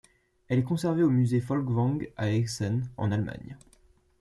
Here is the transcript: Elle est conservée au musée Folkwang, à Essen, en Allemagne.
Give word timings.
Elle 0.47 0.57
est 0.57 0.63
conservée 0.63 1.03
au 1.03 1.11
musée 1.11 1.39
Folkwang, 1.41 2.11
à 2.17 2.31
Essen, 2.31 2.89
en 2.97 3.11
Allemagne. 3.11 3.55